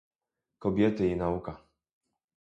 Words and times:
Kobiety 0.65 1.05
i 1.09 1.15
nauka 1.19 1.53